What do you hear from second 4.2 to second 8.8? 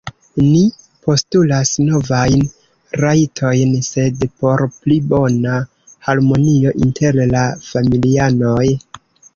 por pli bona harmonio inter la familianoj.